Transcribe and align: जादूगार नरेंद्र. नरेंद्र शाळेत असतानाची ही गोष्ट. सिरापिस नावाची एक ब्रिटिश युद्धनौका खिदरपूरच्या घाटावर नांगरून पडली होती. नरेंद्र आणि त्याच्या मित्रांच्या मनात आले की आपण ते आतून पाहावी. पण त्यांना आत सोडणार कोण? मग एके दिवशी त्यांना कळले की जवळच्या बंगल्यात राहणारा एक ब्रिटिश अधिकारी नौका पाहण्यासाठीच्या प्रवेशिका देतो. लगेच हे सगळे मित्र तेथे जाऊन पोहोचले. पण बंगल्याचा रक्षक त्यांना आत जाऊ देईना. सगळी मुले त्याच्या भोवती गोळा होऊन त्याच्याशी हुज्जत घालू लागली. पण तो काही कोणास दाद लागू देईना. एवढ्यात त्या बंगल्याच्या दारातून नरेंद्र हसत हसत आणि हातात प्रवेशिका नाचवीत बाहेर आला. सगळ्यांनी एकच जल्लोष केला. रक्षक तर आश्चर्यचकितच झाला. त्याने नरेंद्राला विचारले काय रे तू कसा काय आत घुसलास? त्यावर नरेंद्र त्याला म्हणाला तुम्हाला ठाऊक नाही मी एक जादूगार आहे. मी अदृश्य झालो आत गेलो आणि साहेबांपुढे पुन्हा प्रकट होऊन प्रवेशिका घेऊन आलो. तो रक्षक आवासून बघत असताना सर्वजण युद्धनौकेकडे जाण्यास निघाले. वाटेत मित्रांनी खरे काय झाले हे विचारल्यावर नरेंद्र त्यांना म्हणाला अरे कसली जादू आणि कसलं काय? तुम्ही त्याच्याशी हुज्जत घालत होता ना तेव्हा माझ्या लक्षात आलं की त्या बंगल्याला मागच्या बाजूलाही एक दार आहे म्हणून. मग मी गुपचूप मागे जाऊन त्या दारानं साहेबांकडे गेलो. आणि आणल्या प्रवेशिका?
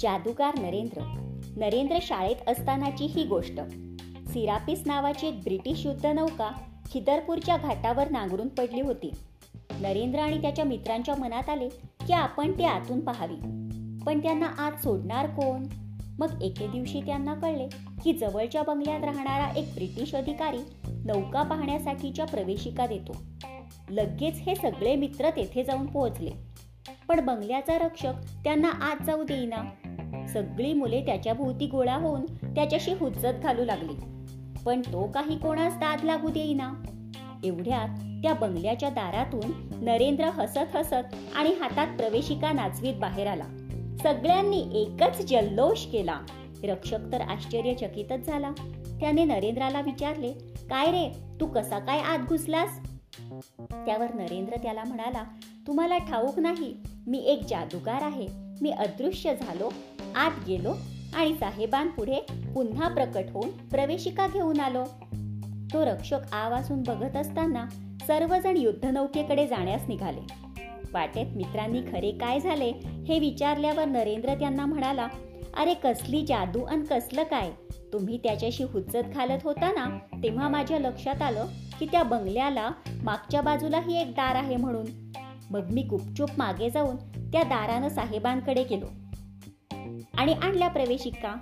जादूगार 0.00 0.58
नरेंद्र. 0.58 1.02
नरेंद्र 1.56 1.96
शाळेत 2.02 2.48
असतानाची 2.48 3.04
ही 3.04 3.24
गोष्ट. 3.24 3.60
सिरापिस 4.28 4.82
नावाची 4.86 5.26
एक 5.26 5.40
ब्रिटिश 5.40 5.86
युद्धनौका 5.86 6.50
खिदरपूरच्या 6.90 7.56
घाटावर 7.56 8.10
नांगरून 8.10 8.48
पडली 8.48 8.80
होती. 8.80 9.12
नरेंद्र 9.80 10.18
आणि 10.18 10.42
त्याच्या 10.42 10.64
मित्रांच्या 10.64 11.14
मनात 11.16 11.48
आले 11.48 11.68
की 12.06 12.12
आपण 12.12 12.58
ते 12.58 12.64
आतून 12.64 13.00
पाहावी. 13.00 13.36
पण 14.04 14.22
त्यांना 14.22 14.46
आत 14.46 14.72
सोडणार 14.72 15.26
कोण? 15.26 15.66
मग 16.18 16.42
एके 16.42 16.66
दिवशी 16.66 17.00
त्यांना 17.00 17.34
कळले 17.34 17.68
की 18.04 18.12
जवळच्या 18.12 18.62
बंगल्यात 18.62 19.04
राहणारा 19.04 19.52
एक 19.56 19.74
ब्रिटिश 19.74 20.14
अधिकारी 20.14 20.58
नौका 20.88 21.42
पाहण्यासाठीच्या 21.42 22.24
प्रवेशिका 22.24 22.86
देतो. 22.86 23.16
लगेच 23.90 24.36
हे 24.36 24.54
सगळे 24.54 24.96
मित्र 24.96 25.30
तेथे 25.30 25.64
जाऊन 25.64 25.86
पोहोचले. 25.86 26.30
पण 27.08 27.26
बंगल्याचा 27.26 27.78
रक्षक 27.78 28.12
त्यांना 28.44 28.68
आत 28.68 29.02
जाऊ 29.06 29.22
देईना. 29.22 29.89
सगळी 30.32 30.72
मुले 30.72 31.00
त्याच्या 31.00 31.34
भोवती 31.34 31.66
गोळा 31.66 31.96
होऊन 31.96 32.26
त्याच्याशी 32.54 32.92
हुज्जत 32.92 33.42
घालू 33.42 33.64
लागली. 33.64 33.92
पण 34.64 34.80
तो 34.80 35.10
काही 35.14 35.38
कोणास 35.38 35.74
दाद 35.74 36.04
लागू 36.04 36.28
देईना. 36.28 36.72
एवढ्यात 37.44 37.88
त्या 38.22 38.34
बंगल्याच्या 38.34 38.88
दारातून 38.88 39.78
नरेंद्र 39.84 40.24
हसत 40.24 40.76
हसत 40.76 41.14
आणि 41.36 41.50
हातात 41.60 41.96
प्रवेशिका 41.96 42.52
नाचवीत 42.52 42.94
बाहेर 42.94 43.26
आला. 43.26 43.44
सगळ्यांनी 44.02 44.82
एकच 44.82 45.30
जल्लोष 45.30 45.86
केला. 45.86 46.20
रक्षक 46.64 47.12
तर 47.12 47.20
आश्चर्यचकितच 47.20 48.26
झाला. 48.26 48.50
त्याने 49.00 49.24
नरेंद्राला 49.24 49.80
विचारले 49.80 50.32
काय 50.70 50.90
रे 50.90 51.12
तू 51.40 51.46
कसा 51.46 51.78
काय 51.78 51.98
आत 51.98 52.18
घुसलास? 52.18 52.89
त्यावर 53.70 54.14
नरेंद्र 54.14 54.56
त्याला 54.56 54.84
म्हणाला 54.84 55.24
तुम्हाला 55.66 55.98
ठाऊक 55.98 56.38
नाही 56.38 56.74
मी 57.06 57.18
एक 57.18 57.42
जादूगार 57.42 58.02
आहे. 58.02 58.26
मी 58.62 58.70
अदृश्य 58.70 59.34
झालो 59.34 59.68
आत 60.16 60.30
गेलो 60.46 60.72
आणि 61.14 61.34
साहेबांपुढे 61.34 62.20
पुन्हा 62.54 62.88
प्रकट 62.88 63.30
होऊन 63.32 63.50
प्रवेशिका 63.68 64.26
घेऊन 64.26 64.60
आलो. 64.60 64.84
तो 65.72 65.84
रक्षक 65.84 66.34
आवासून 66.34 66.82
बघत 66.82 67.16
असताना 67.16 67.68
सर्वजण 68.06 68.56
युद्धनौकेकडे 68.56 69.46
जाण्यास 69.46 69.82
निघाले. 69.88 70.20
वाटेत 70.92 71.26
मित्रांनी 71.36 71.80
खरे 71.92 72.10
काय 72.10 72.40
झाले 72.40 72.70
हे 73.08 73.18
विचारल्यावर 73.18 73.84
नरेंद्र 73.84 74.34
त्यांना 74.34 74.66
म्हणाला 74.66 75.08
अरे 75.56 75.74
कसली 75.74 76.26
जादू 76.26 76.62
आणि 76.62 76.84
कसलं 76.90 77.22
काय? 77.22 77.50
तुम्ही 77.92 78.18
त्याच्याशी 78.18 78.64
हुज्जत 78.64 79.14
घालत 79.14 79.38
होता 79.44 79.70
ना 79.70 79.98
तेव्हा 80.22 80.48
माझ्या 80.48 80.78
लक्षात 80.78 81.22
आलं 81.22 81.46
की 81.78 81.86
त्या 81.86 82.02
बंगल्याला 82.02 82.70
मागच्या 83.02 83.40
बाजूलाही 83.40 84.00
एक 84.00 84.10
दार 84.10 84.34
आहे 84.34 84.56
म्हणून. 84.56 84.86
मग 85.50 85.70
मी 85.72 85.82
गुपचूप 85.82 86.30
मागे 86.38 86.70
जाऊन 86.70 86.96
त्या 87.32 87.42
दारानं 87.42 87.88
साहेबांकडे 87.88 88.64
गेलो. 88.64 88.86
आणि 90.18 90.32
आणल्या 90.32 90.68
प्रवेशिका? 90.68 91.34